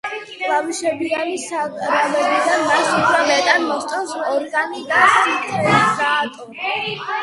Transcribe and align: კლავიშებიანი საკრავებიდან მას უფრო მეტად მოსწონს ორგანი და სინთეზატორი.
კლავიშებიანი 0.43 1.35
საკრავებიდან 1.43 2.65
მას 2.71 2.91
უფრო 2.95 3.21
მეტად 3.31 3.69
მოსწონს 3.69 4.19
ორგანი 4.33 4.85
და 4.93 5.07
სინთეზატორი. 5.23 6.85